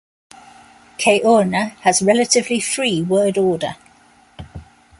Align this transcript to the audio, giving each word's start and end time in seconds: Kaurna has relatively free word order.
Kaurna 0.97 1.75
has 1.81 2.01
relatively 2.01 2.59
free 2.59 3.03
word 3.03 3.37
order. 3.37 3.75